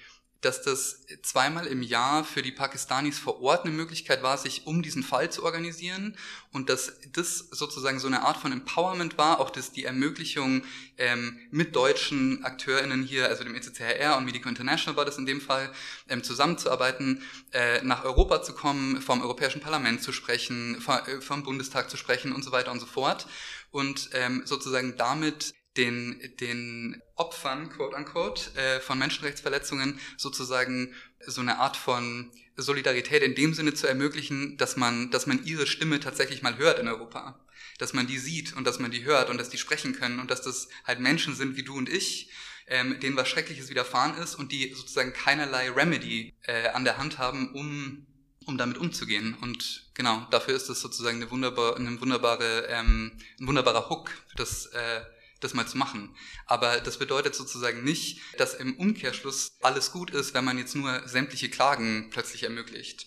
[0.40, 4.82] dass das zweimal im Jahr für die Pakistanis vor Ort eine Möglichkeit war, sich um
[4.82, 6.16] diesen Fall zu organisieren
[6.50, 10.62] und dass das sozusagen so eine Art von Empowerment war, auch das die Ermöglichung
[10.96, 15.42] ähm, mit deutschen AkteurInnen hier, also dem ECCHR und Medico International war das in dem
[15.42, 15.70] Fall,
[16.08, 21.90] ähm, zusammenzuarbeiten, äh, nach Europa zu kommen, vom Europäischen Parlament zu sprechen, äh, vom Bundestag
[21.90, 23.26] zu sprechen und so weiter und so fort.
[23.70, 30.94] Und ähm, sozusagen damit den, den Opfern, quote unquote, äh, von Menschenrechtsverletzungen sozusagen
[31.26, 35.66] so eine Art von Solidarität in dem Sinne zu ermöglichen, dass man, dass man ihre
[35.66, 37.38] Stimme tatsächlich mal hört in Europa.
[37.78, 40.30] Dass man die sieht und dass man die hört und dass die sprechen können und
[40.30, 42.30] dass das halt Menschen sind wie du und ich,
[42.66, 47.18] ähm, denen was Schreckliches widerfahren ist und die sozusagen keinerlei Remedy äh, an der Hand
[47.18, 48.06] haben, um
[48.46, 49.36] um damit umzugehen.
[49.40, 54.66] Und genau, dafür ist es sozusagen eine, wunderbar, eine wunderbare, ähm, ein wunderbarer Hook, das,
[54.66, 55.02] äh,
[55.40, 56.14] das mal zu machen.
[56.46, 61.06] Aber das bedeutet sozusagen nicht, dass im Umkehrschluss alles gut ist, wenn man jetzt nur
[61.08, 63.06] sämtliche Klagen plötzlich ermöglicht.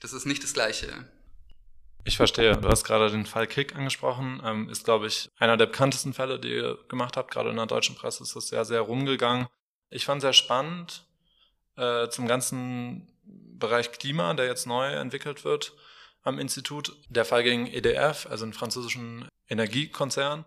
[0.00, 1.08] Das ist nicht das Gleiche.
[2.04, 2.56] Ich verstehe.
[2.56, 4.40] Du hast gerade den Fall Kick angesprochen.
[4.44, 7.30] Ähm, ist, glaube ich, einer der bekanntesten Fälle, die ihr gemacht habt.
[7.30, 9.46] Gerade in der deutschen Presse ist das sehr, sehr rumgegangen.
[9.90, 11.06] Ich fand sehr spannend
[11.76, 15.74] äh, zum ganzen Bereich Klima, der jetzt neu entwickelt wird
[16.22, 16.96] am Institut.
[17.08, 20.44] Der Fall gegen EDF, also einen französischen Energiekonzern,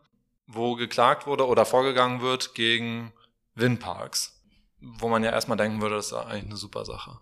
[0.48, 3.14] wo geklagt wurde oder vorgegangen wird gegen
[3.56, 4.42] Windparks,
[4.80, 7.20] wo man ja erstmal denken würde, das ist eigentlich eine super Sache.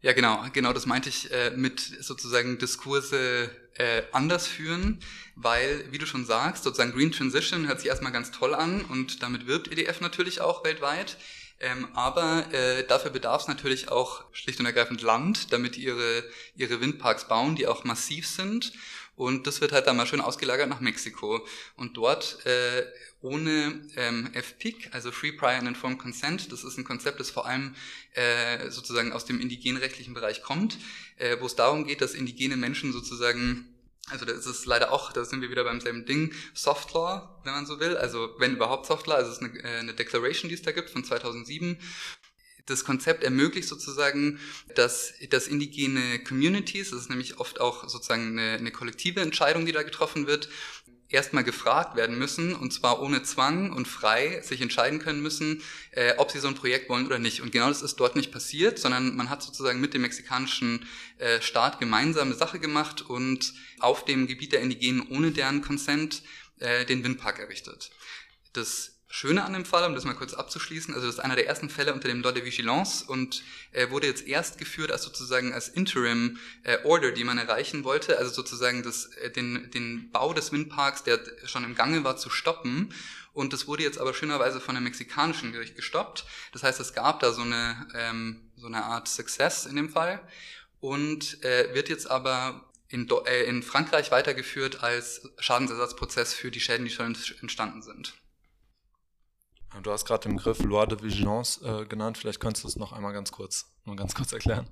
[0.00, 5.00] Ja, genau, genau, das meinte ich äh, mit sozusagen Diskurse äh, anders führen,
[5.34, 9.24] weil, wie du schon sagst, sozusagen Green Transition hört sich erstmal ganz toll an und
[9.24, 11.16] damit wirbt EDF natürlich auch weltweit.
[11.60, 16.22] Ähm, aber äh, dafür bedarf es natürlich auch schlicht und ergreifend Land, damit ihre,
[16.54, 18.72] ihre Windparks bauen, die auch massiv sind.
[19.18, 21.44] Und das wird halt dann mal schön ausgelagert nach Mexiko.
[21.74, 22.84] Und dort äh,
[23.20, 27.44] ohne ähm, FPIC, also Free Prior and Informed Consent, das ist ein Konzept, das vor
[27.44, 27.74] allem
[28.14, 30.78] äh, sozusagen aus dem indigenrechtlichen Bereich kommt,
[31.16, 33.74] äh, wo es darum geht, dass indigene Menschen sozusagen
[34.10, 37.52] also da ist leider auch, da sind wir wieder beim selben Ding, Soft Law, wenn
[37.52, 40.48] man so will, also wenn überhaupt Soft Law, also es ist eine, äh, eine Declaration,
[40.48, 41.78] die es da gibt von 2007.
[42.68, 44.38] Das Konzept ermöglicht sozusagen,
[44.74, 49.72] dass, dass indigene Communities, das ist nämlich oft auch sozusagen eine, eine kollektive Entscheidung, die
[49.72, 50.50] da getroffen wird,
[51.08, 56.12] erstmal gefragt werden müssen, und zwar ohne Zwang und frei sich entscheiden können müssen, äh,
[56.18, 57.40] ob sie so ein Projekt wollen oder nicht.
[57.40, 61.40] Und genau das ist dort nicht passiert, sondern man hat sozusagen mit dem mexikanischen äh,
[61.40, 66.22] Staat gemeinsame Sache gemacht und auf dem Gebiet der Indigenen ohne deren Consent
[66.58, 67.90] äh, den Windpark errichtet.
[68.52, 71.46] Das Schöne an dem Fall, um das mal kurz abzuschließen, also das ist einer der
[71.46, 73.42] ersten Fälle unter dem Law de Vigilance und
[73.72, 78.18] äh, wurde jetzt erst geführt als sozusagen als Interim äh, Order, die man erreichen wollte,
[78.18, 82.28] also sozusagen das, äh, den, den Bau des Windparks, der schon im Gange war, zu
[82.28, 82.92] stoppen.
[83.32, 86.26] Und das wurde jetzt aber schönerweise von einem mexikanischen Gericht gestoppt.
[86.52, 90.20] Das heißt, es gab da so eine, ähm, so eine Art Success in dem Fall
[90.80, 96.84] und äh, wird jetzt aber in, äh, in Frankreich weitergeführt als Schadensersatzprozess für die Schäden,
[96.84, 98.14] die schon entstanden sind.
[99.82, 102.18] Du hast gerade den Begriff Loi de Vigilance äh, genannt.
[102.18, 104.68] Vielleicht könntest du es noch einmal ganz kurz, nur ganz kurz erklären.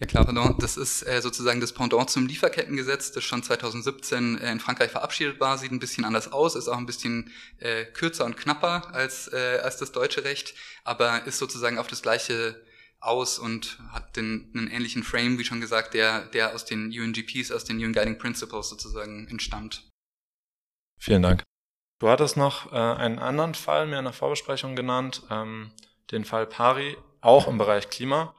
[0.00, 0.56] Ja klar, pardon.
[0.58, 5.38] Das ist äh, sozusagen das Pendant zum Lieferkettengesetz, das schon 2017 äh, in Frankreich verabschiedet
[5.38, 5.56] war.
[5.58, 9.60] Sieht ein bisschen anders aus, ist auch ein bisschen äh, kürzer und knapper als, äh,
[9.62, 12.60] als das deutsche Recht, aber ist sozusagen auf das gleiche
[12.98, 17.52] aus und hat den, einen ähnlichen Frame, wie schon gesagt, der, der aus den UNGPs,
[17.52, 19.88] aus den UN Guiding Principles sozusagen entstammt.
[20.98, 21.44] Vielen Dank.
[22.04, 25.70] Du hattest noch äh, einen anderen Fall mir in der Vorbesprechung genannt, ähm,
[26.10, 28.34] den Fall Pari, auch im Bereich Klima,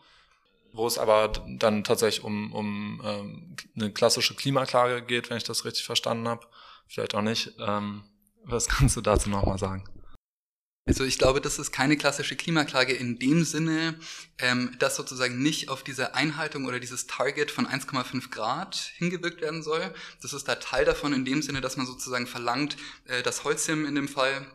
[0.72, 5.66] wo es aber dann tatsächlich um, um ähm, eine klassische Klimaklage geht, wenn ich das
[5.66, 6.46] richtig verstanden habe.
[6.86, 7.54] Vielleicht auch nicht.
[7.58, 8.04] Ähm,
[8.44, 9.84] was kannst du dazu nochmal sagen?
[10.88, 13.96] Also ich glaube, das ist keine klassische Klimaklage in dem Sinne,
[14.38, 19.64] ähm, dass sozusagen nicht auf diese Einhaltung oder dieses Target von 1,5 Grad hingewirkt werden
[19.64, 19.92] soll.
[20.22, 23.86] Das ist da Teil davon in dem Sinne, dass man sozusagen verlangt, äh, dass Holcim
[23.88, 24.46] in dem Fall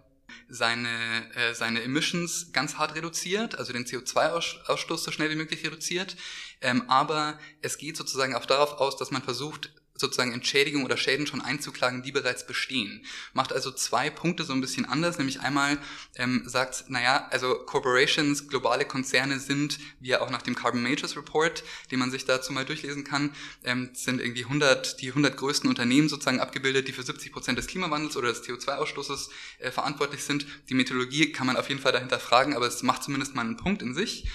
[0.48, 0.88] seine,
[1.34, 6.16] äh, seine Emissions ganz hart reduziert, also den CO2-Ausstoß so schnell wie möglich reduziert.
[6.60, 11.26] Ähm, aber es geht sozusagen auch darauf aus, dass man versucht, sozusagen Entschädigung oder Schäden
[11.26, 13.04] schon einzuklagen, die bereits bestehen.
[13.32, 15.78] Macht also zwei Punkte so ein bisschen anders, nämlich einmal
[16.16, 21.16] ähm, sagt, naja, also Corporations, globale Konzerne sind, wie ja auch nach dem Carbon Majors
[21.16, 23.34] Report, den man sich dazu mal durchlesen kann,
[23.64, 27.66] ähm, sind irgendwie 100, die 100 größten Unternehmen sozusagen abgebildet, die für 70 Prozent des
[27.66, 30.46] Klimawandels oder des CO2-Ausstoßes äh, verantwortlich sind.
[30.68, 33.56] Die Methodologie kann man auf jeden Fall dahinter fragen, aber es macht zumindest mal einen
[33.56, 34.26] Punkt in sich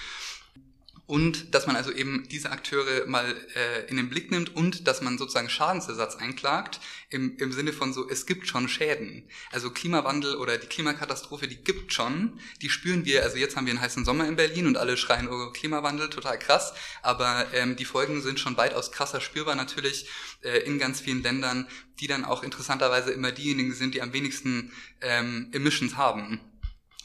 [1.06, 5.02] und dass man also eben diese Akteure mal äh, in den Blick nimmt und dass
[5.02, 9.28] man sozusagen Schadensersatz einklagt im, im Sinne von so, es gibt schon Schäden.
[9.52, 13.72] Also Klimawandel oder die Klimakatastrophe, die gibt schon, die spüren wir, also jetzt haben wir
[13.72, 17.84] einen heißen Sommer in Berlin und alle schreien, oh, Klimawandel, total krass, aber ähm, die
[17.84, 20.08] Folgen sind schon weitaus krasser spürbar natürlich
[20.42, 21.68] äh, in ganz vielen Ländern,
[22.00, 26.40] die dann auch interessanterweise immer diejenigen sind, die am wenigsten ähm, Emissions haben.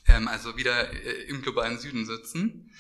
[0.07, 2.71] Ähm, also wieder äh, im globalen Süden sitzen.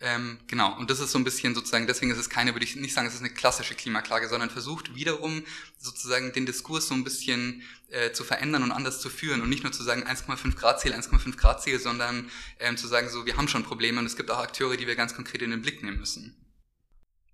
[0.00, 2.76] Ähm, genau, und das ist so ein bisschen sozusagen, deswegen ist es keine, würde ich
[2.76, 5.44] nicht sagen, es ist eine klassische Klimaklage, sondern versucht wiederum
[5.78, 9.62] sozusagen den Diskurs so ein bisschen äh, zu verändern und anders zu führen und nicht
[9.62, 12.28] nur zu sagen 1,5 Grad Ziel, 1,5 Grad Ziel, sondern
[12.58, 14.96] ähm, zu sagen so, wir haben schon Probleme und es gibt auch Akteure, die wir
[14.96, 16.36] ganz konkret in den Blick nehmen müssen.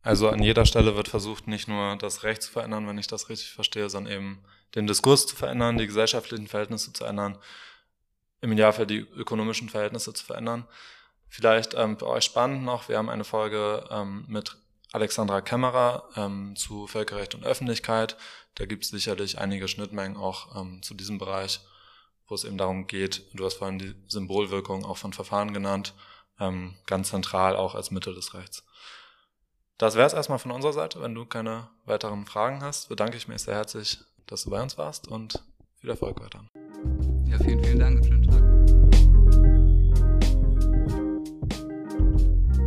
[0.02, 3.28] Also an jeder Stelle wird versucht, nicht nur das Recht zu verändern, wenn ich das
[3.28, 4.38] richtig verstehe, sondern eben
[4.74, 7.38] den Diskurs zu verändern, die gesellschaftlichen Verhältnisse zu ändern,
[8.40, 10.66] im Idealfall die ökonomischen Verhältnisse zu verändern.
[11.30, 14.56] Vielleicht ähm, für euch spannend noch, wir haben eine Folge ähm, mit
[14.92, 18.16] Alexandra Kämmerer ähm, zu Völkerrecht und Öffentlichkeit.
[18.56, 21.60] Da gibt es sicherlich einige Schnittmengen auch ähm, zu diesem Bereich,
[22.26, 25.94] wo es eben darum geht, du hast vorhin die Symbolwirkung auch von Verfahren genannt,
[26.40, 28.64] ähm, ganz zentral auch als Mittel des Rechts.
[29.78, 31.00] Das wäre es erstmal von unserer Seite.
[31.00, 34.76] Wenn du keine weiteren Fragen hast, bedanke ich mich sehr herzlich, dass du bei uns
[34.76, 35.42] warst und
[35.80, 36.44] viel Erfolg weiter.
[37.26, 38.49] Ja, vielen, vielen Dank und schönen Tag.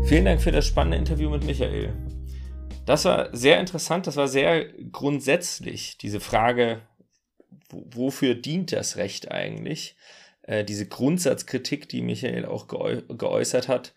[0.05, 1.93] Vielen Dank für das spannende Interview mit Michael.
[2.85, 6.81] Das war sehr interessant, das war sehr grundsätzlich, diese Frage,
[7.69, 9.95] wofür dient das Recht eigentlich?
[10.41, 13.93] Äh, diese Grundsatzkritik, die Michael auch geäu geäußert hat.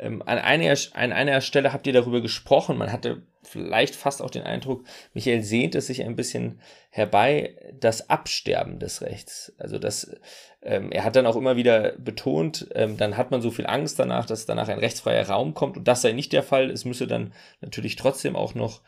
[0.00, 4.30] Ähm, an, einer, an einer Stelle habt ihr darüber gesprochen, man hatte vielleicht fast auch
[4.30, 9.52] den Eindruck, Michael sehnt es sich ein bisschen herbei, das Absterben des Rechts.
[9.58, 10.16] Also das,
[10.62, 13.98] ähm, er hat dann auch immer wieder betont, ähm, dann hat man so viel Angst
[13.98, 16.70] danach, dass danach ein rechtsfreier Raum kommt und das sei nicht der Fall.
[16.70, 18.80] Es müsse dann natürlich trotzdem auch noch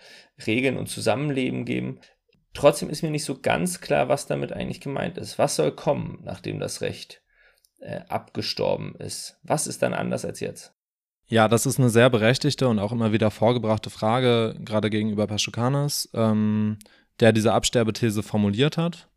[0.47, 2.01] Regeln und Zusammenleben geben.
[2.55, 5.39] Trotzdem ist mir nicht so ganz klar, was damit eigentlich gemeint ist.
[5.39, 7.23] Was soll kommen, nachdem das Recht
[7.81, 9.39] äh, abgestorben ist?
[9.43, 10.75] Was ist dann anders als jetzt?
[11.27, 16.09] Ja, das ist eine sehr berechtigte und auch immer wieder vorgebrachte Frage, gerade gegenüber Paschukanis,
[16.13, 16.79] ähm,
[17.21, 19.09] der diese Absterbethese formuliert hat.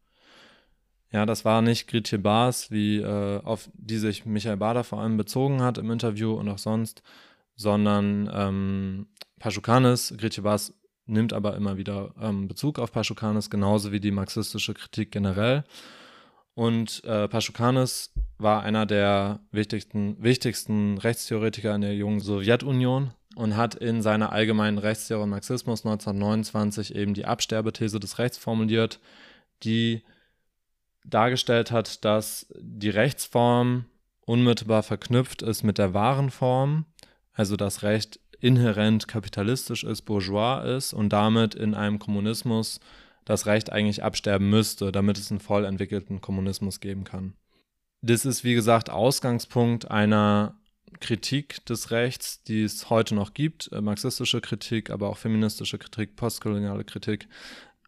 [1.11, 5.17] Ja, das war nicht Gritje Baas, wie äh, auf die sich Michael Bader vor allem
[5.17, 7.03] bezogen hat im Interview und auch sonst,
[7.55, 9.07] sondern ähm,
[9.39, 10.73] Paschukanis, Gritje Baas
[11.05, 15.63] nimmt aber immer wieder ähm, Bezug auf Paschukanis, genauso wie die marxistische Kritik generell.
[16.55, 23.75] Und äh, Paschukanis war einer der wichtigsten, wichtigsten Rechtstheoretiker in der jungen Sowjetunion und hat
[23.75, 28.99] in seiner allgemeinen Rechtstheorie Marxismus 1929 eben die Absterbethese des Rechts formuliert,
[29.63, 30.03] die
[31.03, 33.85] dargestellt hat, dass die Rechtsform
[34.21, 36.85] unmittelbar verknüpft ist mit der wahren Form,
[37.33, 42.79] also das Recht inhärent kapitalistisch ist, bourgeois ist und damit in einem Kommunismus
[43.25, 47.33] das Recht eigentlich absterben müsste, damit es einen voll entwickelten Kommunismus geben kann.
[48.01, 50.55] Das ist, wie gesagt, Ausgangspunkt einer
[50.99, 56.15] Kritik des Rechts, die es heute noch gibt, äh, marxistische Kritik, aber auch feministische Kritik,
[56.15, 57.27] postkoloniale Kritik.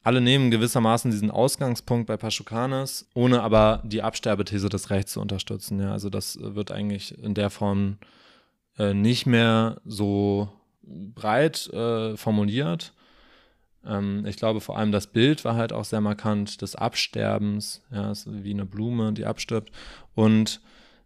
[0.03, 5.79] Alle nehmen gewissermaßen diesen Ausgangspunkt bei Paschukanes, ohne aber die Absterbethese des Rechts zu unterstützen.
[5.79, 7.97] Ja, also das wird eigentlich in der Form
[8.77, 10.49] äh, nicht mehr so
[10.81, 12.93] breit äh, formuliert.
[13.87, 18.11] Ähm, ich glaube vor allem das Bild war halt auch sehr markant des Absterbens, ja,
[18.25, 19.71] wie eine Blume, die abstirbt.
[20.13, 20.61] Und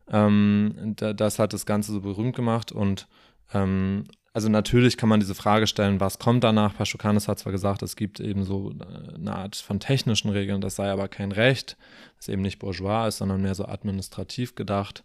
[0.10, 2.72] ähm, da, das hat das Ganze so berühmt gemacht.
[2.72, 3.08] Und
[3.54, 6.76] ähm, also natürlich kann man diese Frage stellen, was kommt danach?
[6.76, 10.76] Paschukanis hat zwar gesagt, es gibt eben so äh, eine Art von technischen Regeln, das
[10.76, 11.78] sei aber kein Recht,
[12.18, 15.04] das eben nicht bourgeois ist, sondern mehr so administrativ gedacht.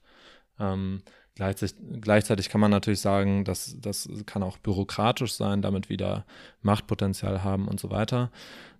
[0.58, 1.02] Ähm,
[1.36, 6.24] Gleichzeitig, kann man natürlich sagen, dass das kann auch bürokratisch sein, damit wieder
[6.62, 8.30] Machtpotenzial haben und so weiter.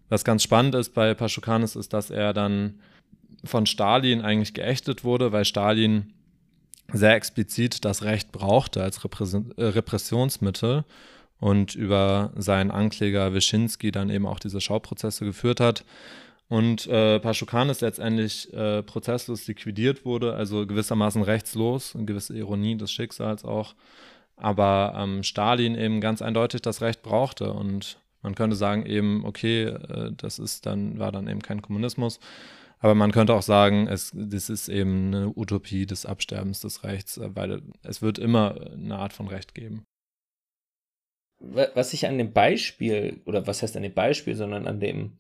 [0.09, 2.81] Was ganz spannend ist bei Paschukanis ist, dass er dann
[3.45, 6.15] von Stalin eigentlich geächtet wurde, weil Stalin
[6.93, 10.85] sehr explizit das Recht brauchte als äh, Repressionsmittel
[11.39, 15.85] und über seinen Ankläger Wyszynski dann eben auch diese Schauprozesse geführt hat.
[16.49, 22.93] Und äh, ist letztendlich äh, prozesslos liquidiert wurde, also gewissermaßen rechtslos, eine gewisse Ironie des
[22.93, 23.75] Schicksals auch.
[24.37, 29.65] Aber ähm, Stalin eben ganz eindeutig das Recht brauchte und man könnte sagen eben, okay,
[29.65, 32.21] äh, das ist dann, war dann eben kein Kommunismus.
[32.79, 37.19] Aber man könnte auch sagen, es, das ist eben eine Utopie des Absterbens des Rechts,
[37.19, 39.85] äh, weil es wird immer eine Art von Recht geben.
[41.39, 45.19] Was ich an dem Beispiel, oder was heißt an dem Beispiel, sondern an dem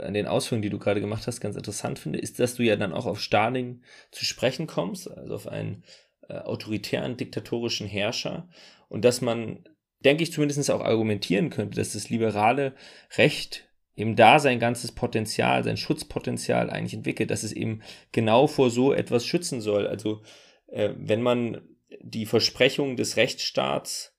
[0.00, 2.76] an den Ausführungen, die du gerade gemacht hast, ganz interessant finde, ist, dass du ja
[2.76, 5.84] dann auch auf Stalin zu sprechen kommst, also auf einen
[6.28, 8.48] äh, autoritären, diktatorischen Herrscher
[8.88, 9.64] und dass man,
[10.04, 12.74] denke ich, zumindest auch argumentieren könnte, dass das liberale
[13.16, 17.80] Recht eben da sein ganzes Potenzial, sein Schutzpotenzial eigentlich entwickelt, dass es eben
[18.12, 19.86] genau vor so etwas schützen soll.
[19.86, 20.22] Also
[20.68, 21.62] äh, wenn man
[22.00, 24.15] die Versprechung des Rechtsstaats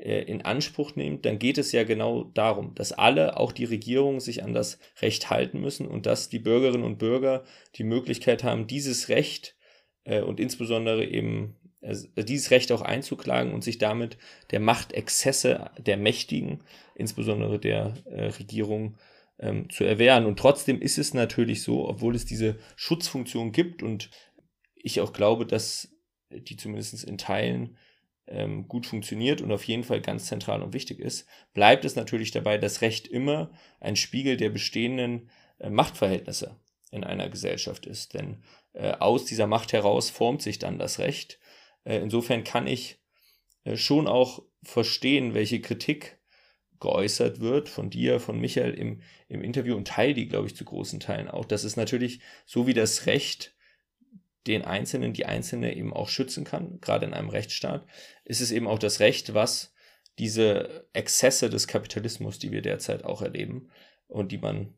[0.00, 4.44] in Anspruch nimmt, dann geht es ja genau darum, dass alle, auch die Regierung, sich
[4.44, 7.42] an das Recht halten müssen und dass die Bürgerinnen und Bürger
[7.74, 9.56] die Möglichkeit haben, dieses Recht
[10.04, 14.18] äh, und insbesondere eben äh, dieses Recht auch einzuklagen und sich damit
[14.50, 16.62] der Machtexzesse der Mächtigen,
[16.94, 18.98] insbesondere der äh, Regierung,
[19.40, 20.26] ähm, zu erwehren.
[20.26, 24.10] Und trotzdem ist es natürlich so, obwohl es diese Schutzfunktion gibt und
[24.74, 25.94] ich auch glaube, dass
[26.30, 27.76] die zumindest in Teilen
[28.30, 32.30] ähm, gut funktioniert und auf jeden Fall ganz zentral und wichtig ist, bleibt es natürlich
[32.30, 36.56] dabei, dass Recht immer ein Spiegel der bestehenden äh, Machtverhältnisse
[36.90, 38.14] in einer Gesellschaft ist.
[38.14, 38.42] Denn
[38.72, 41.38] äh, aus dieser Macht heraus formt sich dann das Recht.
[41.84, 42.98] Äh, insofern kann ich
[43.64, 46.18] äh, schon auch verstehen, welche Kritik
[46.80, 50.64] geäußert wird von dir, von Michael im, im Interview und teile die, glaube ich, zu
[50.64, 51.44] großen Teilen auch.
[51.44, 53.54] Das ist natürlich so wie das Recht
[54.46, 57.86] den Einzelnen, die Einzelne eben auch schützen kann, gerade in einem Rechtsstaat,
[58.24, 59.74] ist es eben auch das Recht, was
[60.18, 63.70] diese Exzesse des Kapitalismus, die wir derzeit auch erleben
[64.08, 64.74] und die man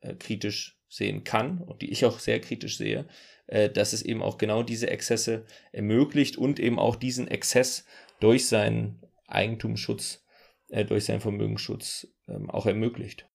[0.00, 3.06] äh, kritisch sehen kann und die ich auch sehr kritisch sehe,
[3.46, 7.84] äh, dass es eben auch genau diese Exzesse ermöglicht und eben auch diesen Exzess
[8.20, 10.24] durch seinen Eigentumsschutz,
[10.68, 13.26] äh, durch seinen Vermögensschutz ähm, auch ermöglicht.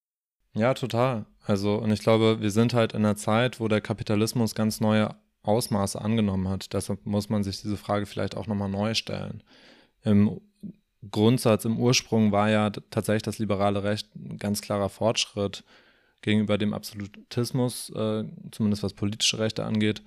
[0.53, 1.26] Ja, total.
[1.41, 5.16] Also, und ich glaube, wir sind halt in einer Zeit, wo der Kapitalismus ganz neue
[5.47, 6.73] Ausmaße angenommen hat.
[6.73, 9.43] Deshalb muss man sich diese Frage vielleicht auch nochmal neu stellen.
[10.03, 10.41] Im
[11.11, 15.63] Grundsatz, im Ursprung war ja tatsächlich das liberale Recht ein ganz klarer Fortschritt
[16.21, 20.01] gegenüber dem Absolutismus, äh, zumindest was politische Rechte angeht.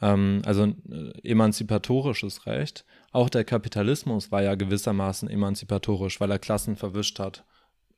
[0.00, 2.84] Ähm, also ein äh, emanzipatorisches Recht.
[3.12, 7.44] Auch der Kapitalismus war ja gewissermaßen emanzipatorisch, weil er Klassen verwischt hat,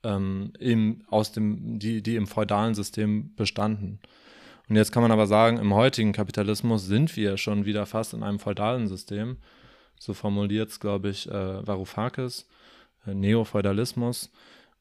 [0.02, 4.00] ähm, im, aus dem, die, die im feudalen System bestanden.
[4.68, 8.22] Und jetzt kann man aber sagen, im heutigen Kapitalismus sind wir schon wieder fast in
[8.22, 9.38] einem feudalen System.
[9.98, 12.46] So formuliert es, glaube ich, äh, Varoufakis,
[13.06, 14.30] äh, Neofeudalismus,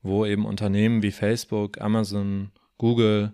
[0.02, 3.34] wo eben Unternehmen wie Facebook, Amazon, Google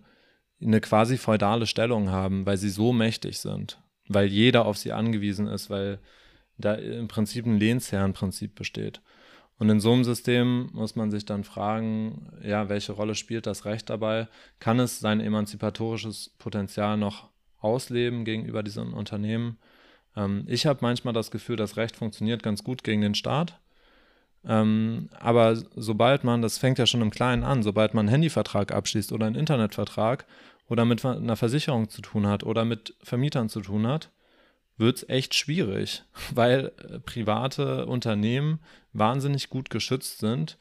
[0.61, 5.47] eine quasi feudale Stellung haben, weil sie so mächtig sind, weil jeder auf sie angewiesen
[5.47, 5.99] ist, weil
[6.57, 9.01] da im Prinzip ein Lehnsherrenprinzip besteht.
[9.63, 13.63] Und in so einem System muss man sich dann fragen, ja, welche Rolle spielt das
[13.63, 14.27] Recht dabei?
[14.59, 17.29] Kann es sein emanzipatorisches Potenzial noch
[17.61, 19.57] ausleben gegenüber diesen Unternehmen?
[20.17, 23.57] Ähm, ich habe manchmal das Gefühl, das Recht funktioniert ganz gut gegen den Staat.
[24.43, 28.73] Ähm, aber sobald man, das fängt ja schon im Kleinen an, sobald man einen Handyvertrag
[28.73, 30.25] abschließt oder einen Internetvertrag
[30.67, 34.09] oder mit einer Versicherung zu tun hat oder mit Vermietern zu tun hat,
[34.77, 36.03] wird es echt schwierig,
[36.33, 38.59] weil äh, private Unternehmen
[38.93, 40.57] wahnsinnig gut geschützt sind,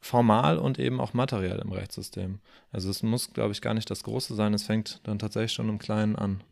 [0.00, 2.40] formal und eben auch materiell im Rechtssystem.
[2.70, 5.68] Also es muss, glaube ich, gar nicht das Große sein, es fängt dann tatsächlich schon
[5.68, 6.42] im Kleinen an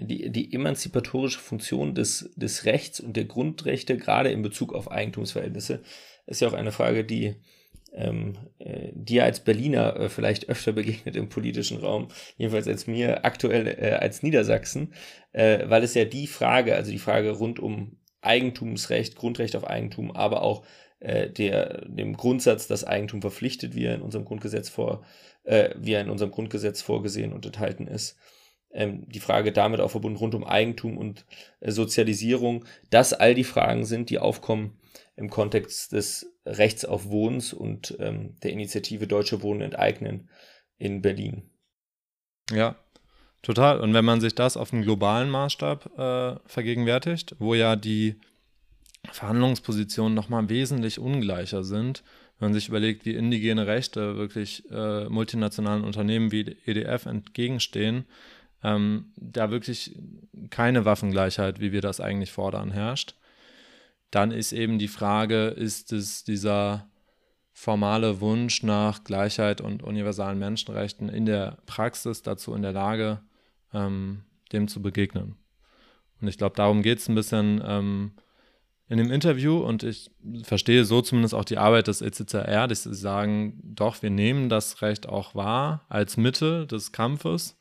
[0.00, 5.82] die, die emanzipatorische Funktion des, des Rechts und der Grundrechte, gerade in Bezug auf Eigentumsverhältnisse,
[6.26, 7.36] ist ja auch eine Frage, die
[7.92, 13.24] ähm, äh, dir als Berliner äh, vielleicht öfter begegnet im politischen Raum, jedenfalls als mir
[13.24, 14.92] aktuell äh, als Niedersachsen,
[15.32, 20.10] äh, weil es ja die Frage, also die Frage rund um Eigentumsrecht, Grundrecht auf Eigentum,
[20.10, 20.64] aber auch
[21.00, 25.04] äh, der, dem Grundsatz, dass Eigentum verpflichtet, wie er in unserem Grundgesetz vor,
[25.44, 28.18] äh, wie er in unserem Grundgesetz vorgesehen und enthalten ist,
[28.72, 31.24] ähm, die Frage damit auch verbunden rund um Eigentum und
[31.60, 34.77] äh, Sozialisierung, dass all die Fragen sind, die aufkommen
[35.16, 40.28] im Kontext des Rechts auf Wohnens und ähm, der Initiative Deutsche Wohnen enteignen
[40.78, 41.50] in Berlin.
[42.50, 42.76] Ja,
[43.42, 43.80] total.
[43.80, 48.20] Und wenn man sich das auf einen globalen Maßstab äh, vergegenwärtigt, wo ja die
[49.12, 52.02] Verhandlungspositionen nochmal wesentlich ungleicher sind,
[52.38, 58.06] wenn man sich überlegt, wie indigene Rechte wirklich äh, multinationalen Unternehmen wie EDF entgegenstehen,
[58.62, 59.96] ähm, da wirklich
[60.50, 63.14] keine Waffengleichheit, wie wir das eigentlich fordern, herrscht,
[64.10, 66.88] dann ist eben die Frage, ist es dieser
[67.52, 73.20] formale Wunsch nach Gleichheit und universalen Menschenrechten in der Praxis dazu in der Lage,
[73.74, 75.36] ähm, dem zu begegnen.
[76.20, 78.12] Und ich glaube, darum geht es ein bisschen ähm,
[78.88, 80.10] in dem Interview und ich
[80.44, 84.80] verstehe so zumindest auch die Arbeit des ECCR, dass sie sagen, doch, wir nehmen das
[84.80, 87.58] Recht auch wahr als Mittel des Kampfes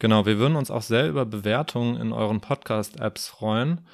[0.01, 3.85] Genau, wir würden uns auch sehr über Bewertungen in euren Podcast-Apps freuen.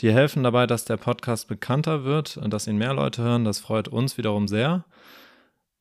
[0.00, 3.46] Die helfen dabei, dass der Podcast bekannter wird und dass ihn mehr Leute hören.
[3.46, 4.84] Das freut uns wiederum sehr.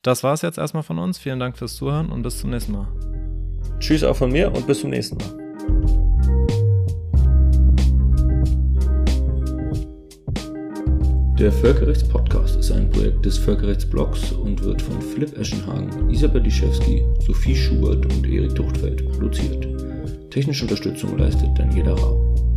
[0.03, 1.18] Das war es jetzt erstmal von uns.
[1.18, 2.88] Vielen Dank fürs Zuhören und bis zum nächsten Mal.
[3.80, 5.41] Tschüss auch von mir und bis zum nächsten Mal.
[11.38, 17.55] Der Völkerrechtspodcast ist ein Projekt des Völkerrechtsblogs und wird von Philipp Eschenhagen, Isabel Liszewski, Sophie
[17.55, 19.68] Schubert und Erik Tuchtfeld produziert.
[20.32, 22.55] Technische Unterstützung leistet Daniela Rau.